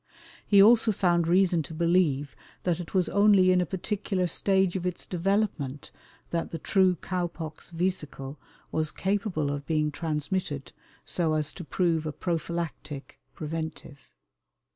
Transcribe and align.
He 0.47 0.63
also 0.63 0.91
found 0.91 1.27
reason 1.27 1.61
to 1.61 1.75
believe 1.75 2.35
that 2.63 2.79
it 2.79 2.95
was 2.95 3.07
only 3.07 3.51
in 3.51 3.61
a 3.61 3.67
particular 3.67 4.25
stage 4.25 4.75
of 4.75 4.83
its 4.83 5.05
development 5.05 5.91
that 6.31 6.49
the 6.49 6.57
true 6.57 6.95
cow 6.95 7.27
pox 7.27 7.69
vesicle 7.69 8.39
was 8.71 8.89
capable 8.89 9.51
of 9.51 9.67
being 9.67 9.91
transmitted 9.91 10.71
so 11.05 11.35
as 11.35 11.53
to 11.53 11.63
prove 11.63 12.07
a 12.07 12.11
prophylactic 12.11 13.19
[preventive]. 13.35 13.99